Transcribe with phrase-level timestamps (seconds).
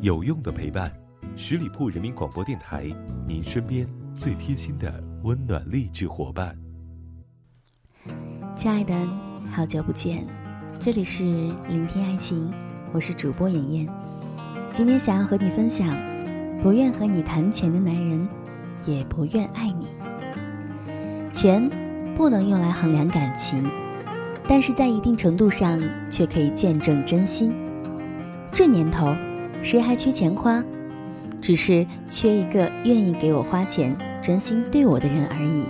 [0.00, 0.92] 有用的陪伴，
[1.36, 2.84] 十里铺人民广播电台，
[3.26, 6.56] 您身边最贴心的温暖励志伙伴。
[8.54, 8.94] 亲爱的，
[9.50, 10.26] 好久不见，
[10.78, 11.24] 这里是
[11.68, 12.52] 聆听爱情，
[12.92, 13.88] 我是主播妍妍。
[14.70, 15.96] 今天想要和你分享，
[16.62, 18.28] 不愿和你谈钱的男人，
[18.86, 19.86] 也不愿爱你。
[21.32, 21.68] 钱
[22.14, 23.68] 不能用来衡量感情，
[24.46, 25.80] 但是在一定程度上
[26.10, 27.54] 却可以见证真心。
[28.52, 29.16] 这年头。
[29.64, 30.62] 谁还缺钱花？
[31.40, 35.64] 只是缺一个愿意给我花钱、真心对我的人而已。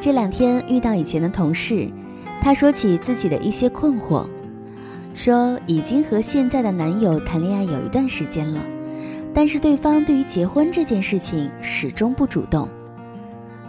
[0.00, 1.86] 这两天遇到以前的同事，
[2.40, 4.26] 他说起自己的一些困惑，
[5.14, 8.60] 说已经和现在的男友谈恋爱有一段时间了，
[9.34, 12.66] 但是对方对于结婚这件事情始终不主动，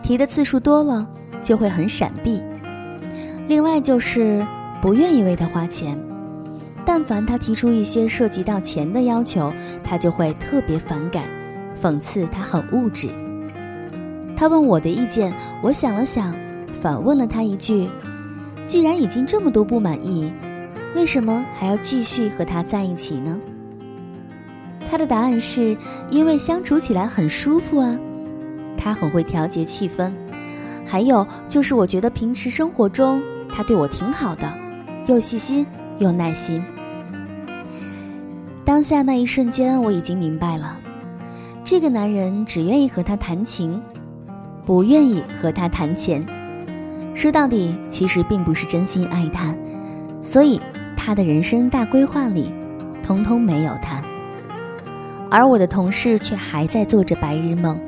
[0.01, 1.07] 提的次数多了
[1.41, 2.41] 就会很闪避。
[3.47, 4.45] 另外就是
[4.81, 5.97] 不愿意为他花钱。
[6.85, 11.23] 但凡他提出一些涉及到钱的要求，他就会特别反感，
[11.81, 13.09] 讽刺他很物质。
[14.35, 16.35] 他问我的意见，我想了想，
[16.73, 17.89] 反问了他一句
[18.67, 20.31] ：“既然已经这么多不满意，
[20.95, 23.39] 为什么还要继续和他在一起呢？”
[24.91, 25.77] 他的答案是
[26.09, 27.97] 因为相处起来很舒服啊，
[28.77, 30.11] 他很会调节气氛，
[30.85, 34.53] 还有就是我觉得平时生活中他对我挺好的，
[35.07, 35.65] 又细心
[35.99, 36.63] 又耐心。
[38.73, 40.75] 当下那一瞬间，我已经明白了，
[41.63, 43.79] 这个男人只愿意和他谈情，
[44.65, 46.25] 不愿意和他谈钱。
[47.13, 49.53] 说到底，其实并不是真心爱他，
[50.23, 50.59] 所以
[50.97, 52.51] 他的人生大规划里，
[53.03, 54.03] 通通没有他。
[55.29, 57.79] 而我的同事却还在做着白日梦，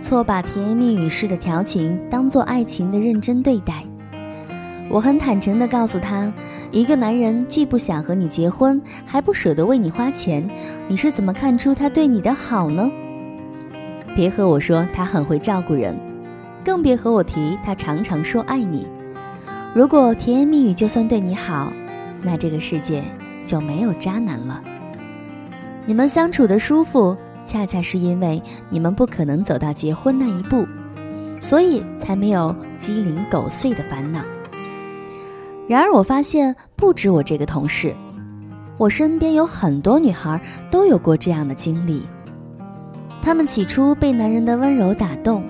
[0.00, 3.84] 错把甜言蜜语式的调情当做爱情的认真对待。
[4.88, 6.30] 我很坦诚地告诉他，
[6.70, 10.46] 一个男人既不想和你结婚，还不舍得为你花钱，
[10.86, 12.90] 你是怎么看出他对你的好呢？
[14.14, 15.98] 别和我说他很会照顾人，
[16.62, 18.86] 更别和我提他常常说爱你。
[19.74, 21.72] 如果甜言蜜语就算对你好，
[22.20, 23.02] 那这个世界
[23.46, 24.62] 就没有渣男了。
[25.86, 30.66] 你们相处的舒服，恰恰是因为你们不可能走到结婚那一步，
[31.40, 34.20] 所以才没有鸡零狗碎的烦恼。
[35.72, 37.96] 然而，我发现不止我这个同事，
[38.76, 40.38] 我身边有很多女孩
[40.70, 42.06] 都有过这样的经历。
[43.22, 45.42] 她们起初被男人的温柔打动，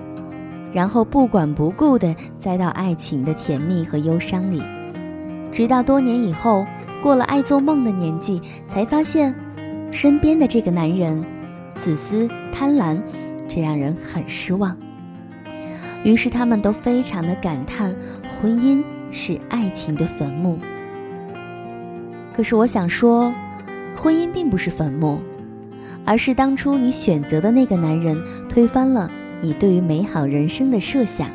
[0.71, 4.63] 然后不管不顾地栽到爱情的甜蜜和忧伤里，
[5.51, 6.65] 直到多年以后，
[7.01, 9.35] 过了爱做梦的年纪，才发现
[9.91, 11.21] 身边的这个男人
[11.75, 12.97] 自私贪婪，
[13.45, 14.73] 这让人很失望。
[16.05, 17.93] 于是，他们都非常的感叹
[18.39, 18.81] 婚姻。
[19.13, 20.59] 是爱情的坟墓。
[22.35, 23.31] 可是我想说，
[23.95, 25.19] 婚姻并不是坟墓，
[26.03, 29.09] 而是当初你选择的那个男人推翻了
[29.39, 31.29] 你对于美好人生的设想。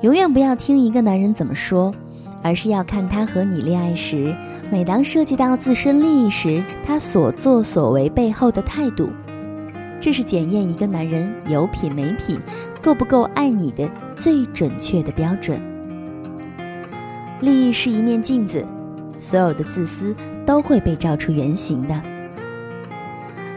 [0.00, 1.94] 永远不要听一个男人怎么说，
[2.42, 4.34] 而是要看他和你恋爱时，
[4.68, 9.10] 每当涉及到自身利益时，他所作所为背后的态度。
[10.00, 12.40] 这是检验一个男人有品没品、
[12.82, 15.60] 够不够爱你的最准确的标准。
[17.40, 18.64] 利益是一面镜子，
[19.18, 20.14] 所有的自私
[20.44, 22.00] 都会被照出原形的。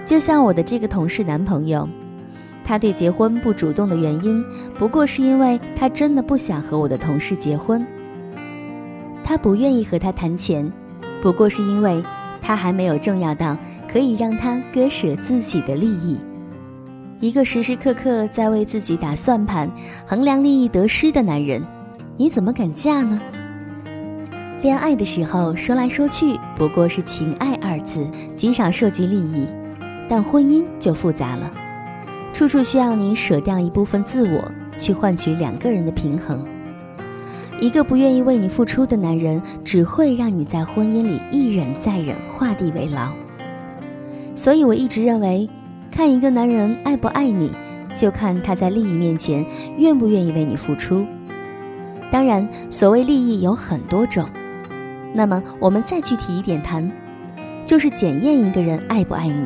[0.05, 1.87] 就像我的这个同事男朋友，
[2.63, 4.43] 他对结婚不主动的原因，
[4.77, 7.85] 不过是因为他真的不想和我的同事结婚。
[9.23, 10.69] 他不愿意和他谈钱，
[11.21, 12.03] 不过是因为
[12.41, 13.57] 他还没有重要到
[13.91, 16.17] 可以让他割舍自己的利益。
[17.19, 19.69] 一个时时刻刻在为自己打算盘、
[20.05, 21.61] 衡量利益得失的男人，
[22.17, 23.19] 你怎么敢嫁呢？
[24.63, 29.45] 恋爱的时候说来说去不过是情爱二字，极少涉及利益，
[30.07, 31.51] 但婚姻就复杂了，
[32.31, 34.41] 处处需要你舍掉一部分自我，
[34.79, 36.41] 去换取两个人的平衡。
[37.59, 43.11] 一个不愿意为你付出的男人，只会让你在婚姻里一忍再忍，画地为牢。
[44.33, 45.49] 所以我一直认为，
[45.91, 47.51] 看一个男人爱不爱你，
[47.93, 49.45] 就看他在利益面前
[49.77, 51.05] 愿不愿意为你付出。
[52.09, 54.25] 当然，所谓利益有很多种。
[55.13, 56.91] 那么我们再具体一点谈，
[57.65, 59.45] 就是检验一个人爱不爱你，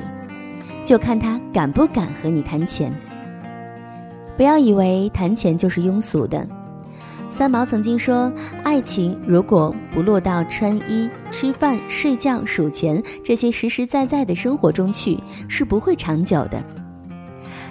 [0.85, 2.91] 就看他敢不敢和你谈钱。
[4.37, 6.47] 不要以为谈钱就是庸俗的。
[7.29, 8.31] 三毛曾经说，
[8.63, 16.63] 爱情如果不落到穿衣、吃饭、睡觉、数钱这些实实在在的生活中去，是不会长久的。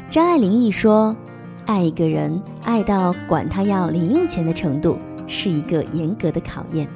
[0.09, 1.17] 张爱玲亦说，
[1.65, 6.87] 爱一个人，爱到管他要零用钱的程度，是一个严格的考验。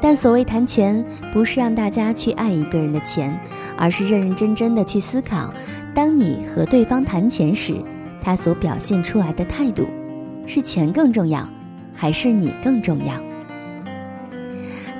[0.00, 3.36] 但所谓谈钱，不是让大家去爱一个人的钱，
[3.76, 5.52] 而是认认真真的去思考，
[5.92, 7.74] 当你和对方谈钱时，
[8.20, 9.88] 他所表现出来的态度，
[10.46, 11.46] 是钱更重要，
[11.92, 13.12] 还是你更重要？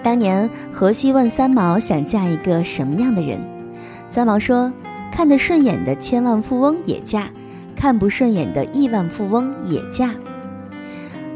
[0.02, 3.40] 当年荷西问三毛想嫁一个什么样的人，
[4.08, 4.72] 三毛说
[5.14, 7.30] ：“看得顺眼的千万富翁也嫁，
[7.76, 10.12] 看不顺眼的亿万富翁也嫁。”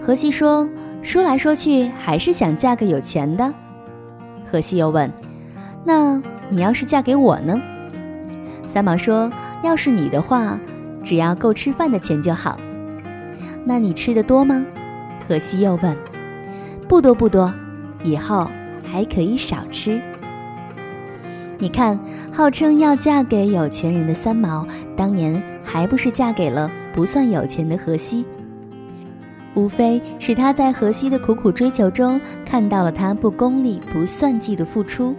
[0.03, 0.69] 荷西说。
[1.03, 3.53] 说来说去，还是想嫁个有钱的。
[4.51, 5.11] 荷西又问
[5.85, 7.61] ：“那你要是嫁给我呢？”
[8.69, 9.31] 三毛说
[9.63, 10.59] ：“要是你的话，
[11.05, 12.59] 只要够吃饭的钱就好。”
[13.67, 14.65] 那你吃的多吗？
[15.29, 15.97] 荷西又问。
[16.89, 17.53] “不多不多，
[18.05, 18.49] 以后
[18.85, 20.01] 还可以少吃。”
[21.59, 21.99] 你看，
[22.33, 24.67] 号称要嫁给有钱人的三毛，
[24.97, 28.25] 当年还不是嫁给了不算有钱的荷西？
[29.55, 35.15] 无非是他在荷西的苦苦追求中看到了他不功利、不算计的付出，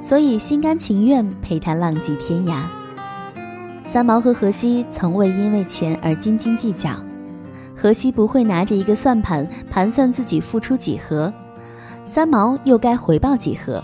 [0.00, 2.62] 所以心甘情愿陪他浪迹天涯。
[3.84, 6.90] 三毛和荷西从未因为钱而斤斤计较，
[7.74, 11.32] 荷西不会拿着一个算盘盘算自己付出几何，
[12.06, 13.82] 三毛又该回报几何。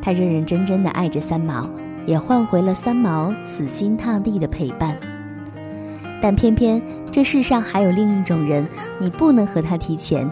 [0.00, 1.68] 他认认真真的爱着三毛，
[2.06, 4.96] 也换回了三毛死心塌地的陪伴。
[6.20, 8.66] 但偏偏这世上还有另一种人，
[8.98, 10.30] 你不能和他提钱。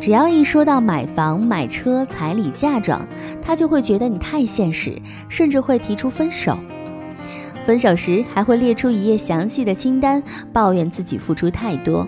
[0.00, 3.00] 只要一说到买房、买车、彩礼、嫁妆，
[3.40, 6.58] 他就会觉得你太现实，甚至会提出分手。
[7.64, 10.22] 分手时还会列出一页详细的清单，
[10.52, 12.06] 抱怨自己付出太多，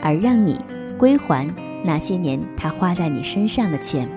[0.00, 0.60] 而让你
[0.96, 1.46] 归还
[1.82, 4.08] 那些年他花在你身上的钱。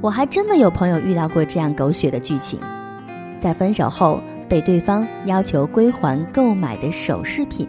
[0.00, 2.58] 我还真的有朋友遇到过这样狗血的剧情，
[3.38, 4.20] 在分手后。
[4.48, 7.68] 被对方要求归还购买的首饰品。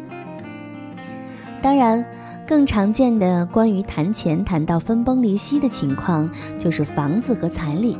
[1.62, 2.06] 当然，
[2.48, 6.30] 更常见的关于谈钱谈到分崩离析的情况，
[6.60, 7.98] 就是房子和彩礼。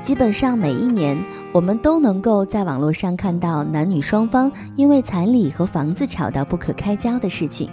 [0.00, 1.18] 基本上每一年，
[1.52, 7.70] 我们都能够在网络上看到男女双方因为彩礼和房子吵到不可开交的事情。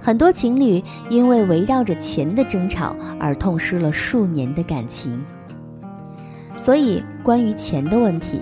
[0.00, 5.20] 很多情侣因为围绕着钱的争吵而痛失了数年的感情。
[6.56, 8.40] 所以，关于钱的问题。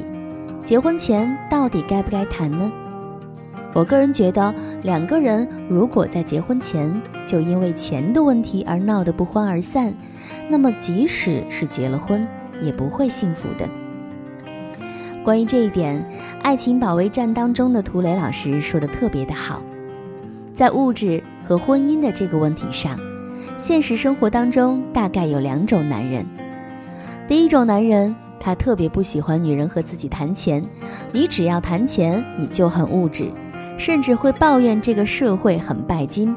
[0.66, 2.72] 结婚前到底该不该谈呢？
[3.72, 4.52] 我个人觉得，
[4.82, 6.92] 两个人如果在结婚前
[7.24, 9.94] 就因为钱的问题而闹得不欢而散，
[10.48, 12.26] 那么即使是结了婚，
[12.60, 13.68] 也不会幸福的。
[15.22, 16.04] 关于这一点，
[16.42, 19.62] 《爱情保卫战》当中的涂磊老师说的特别的好，
[20.52, 22.98] 在物质和婚姻的这个问题上，
[23.56, 26.26] 现实生活当中大概有两种男人，
[27.28, 28.12] 第一种男人。
[28.38, 30.64] 他特别不喜欢女人和自己谈钱，
[31.12, 33.30] 你只要谈钱，你就很物质，
[33.76, 36.34] 甚至会抱怨这个社会很拜金，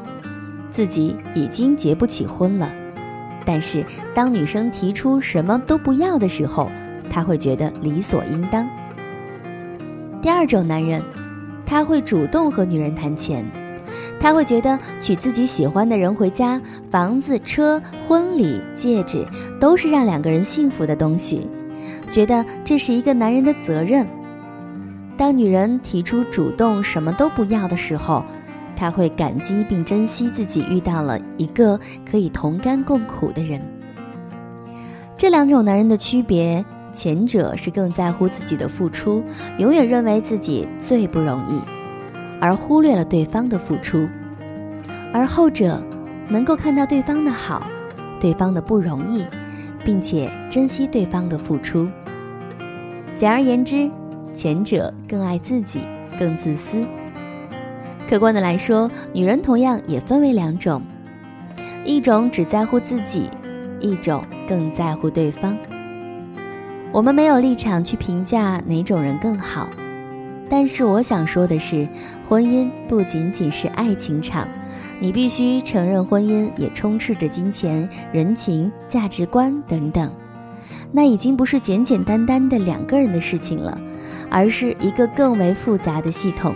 [0.69, 2.69] 自己已经结不起婚了。
[3.45, 6.69] 但是当女生提出什么都不要的时候，
[7.09, 8.67] 他会觉得理所应当。
[10.21, 11.01] 第二种男人，
[11.65, 13.45] 他会主动和女人谈钱，
[14.19, 16.61] 他会觉得娶自己喜欢的人回家，
[16.91, 19.25] 房子、车、婚礼、戒指
[19.59, 21.47] 都是让两个人幸福的东西。
[22.09, 24.07] 觉得这是一个男人的责任。
[25.17, 28.23] 当女人提出主动什么都不要的时候，
[28.75, 31.79] 他会感激并珍惜自己遇到了一个
[32.09, 33.61] 可以同甘共苦的人。
[35.17, 36.63] 这两种男人的区别，
[36.93, 39.21] 前者是更在乎自己的付出，
[39.57, 41.61] 永远认为自己最不容易，
[42.39, 44.07] 而忽略了对方的付出；
[45.11, 45.83] 而后者
[46.29, 47.67] 能够看到对方的好，
[48.21, 49.25] 对方的不容易。
[49.83, 51.87] 并且珍惜对方的付出。
[53.13, 53.89] 简而言之，
[54.33, 55.81] 前者更爱自己，
[56.17, 56.85] 更自私。
[58.07, 60.81] 客观的来说，女人同样也分为两种：
[61.83, 63.29] 一种只在乎自己，
[63.79, 65.55] 一种更在乎对方。
[66.91, 69.69] 我们没有立场去评价哪种人更好。
[70.49, 71.87] 但是我想说的是，
[72.27, 74.47] 婚姻不仅仅是爱情场，
[74.99, 80.11] 你必须承认，婚姻也充斥着金钱、人情、价值观等等。
[80.91, 83.79] 那已经不是简简单单的两个人的事情了，
[84.27, 86.55] 而是一个更为复杂的系统。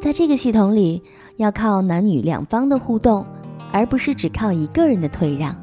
[0.00, 1.02] 在这个系统里，
[1.36, 3.26] 要靠男女两方的互动，
[3.70, 5.54] 而不是只靠一个人的退让。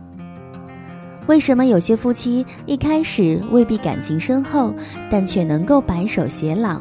[1.28, 4.72] 为什么有些夫妻一开始未必感情深厚，
[5.10, 6.80] 但却能够白首偕老？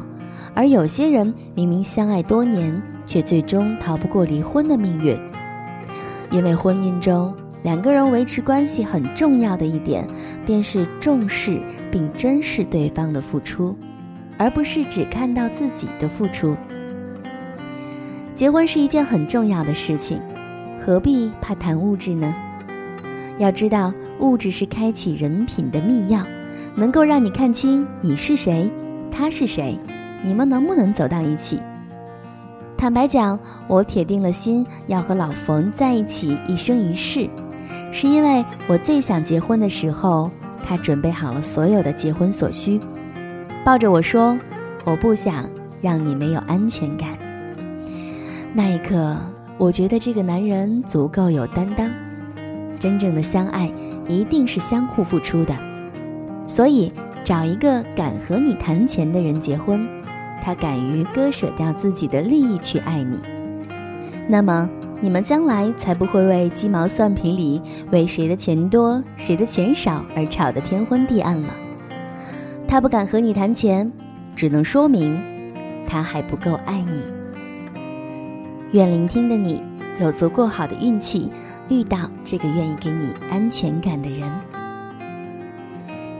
[0.53, 5.17] 而有些人明明相爱多年，却最终逃不过离婚的命运。
[6.29, 10.07] 因为婚姻中两个人维持关系很重要的一点，
[10.45, 11.59] 便是重视
[11.91, 13.75] 并珍视对方的付出，
[14.37, 16.55] 而不是只看到自己的付出。
[18.33, 20.19] 结婚是一件很重要的事情，
[20.79, 22.33] 何必怕谈物质呢？
[23.37, 26.23] 要知道，物质是开启人品的密钥，
[26.75, 28.71] 能够让你看清你是谁，
[29.11, 29.77] 他是谁，
[30.23, 31.59] 你们能不能走到一起。
[32.77, 33.37] 坦白讲，
[33.67, 37.29] 我铁定了心要和老冯在一起一生一世，
[37.91, 40.31] 是因为我最想结婚的时候，
[40.63, 42.79] 他准备好了所有的结婚所需，
[43.63, 44.35] 抱着我说
[44.83, 45.47] ：“我不想
[45.79, 47.09] 让你没有安全感。”
[48.53, 49.15] 那一刻，
[49.59, 51.87] 我觉得这个男人足够有担当。
[52.79, 53.71] 真正的相爱
[54.07, 55.55] 一定是相互付出的，
[56.47, 56.91] 所以
[57.23, 59.87] 找一个敢和你谈钱的人结婚，
[60.41, 63.19] 他敢于割舍掉自己的利益去爱你，
[64.27, 64.69] 那么
[64.99, 71.49] 你们将来才不会为鸡毛蒜皮里为谁的钱多谁的钱少而吵得天昏地暗了。
[72.67, 73.91] 他不敢和你谈钱，
[74.35, 75.21] 只能说明
[75.87, 77.01] 他还不够爱你。
[78.71, 79.61] 愿聆听的你
[79.99, 81.29] 有足够好的运气。
[81.69, 84.29] 遇到这个愿意给你安全感的人。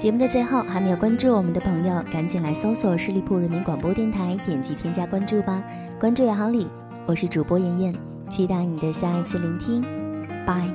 [0.02, 5.64] 节目的最后，还没有关注我们的朋友，赶紧来搜索十里铺人民广播电台，点击添加关注吧。
[6.00, 6.66] 关注有好礼，
[7.06, 7.96] 我是主播妍妍，
[8.28, 9.80] 期待你的下一次聆听。
[10.44, 10.68] 拜。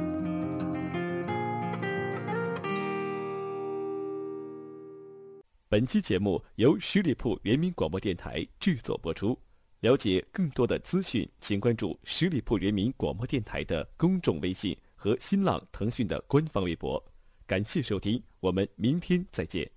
[5.68, 9.36] 本期节目由十里铺人民广播电台制作播出。
[9.80, 17.04] 了解更多的资讯，请关注十里铺人民广播电台的公众微信和新浪、腾讯的官方微博。
[17.44, 19.75] 感谢收听，我们明天再见。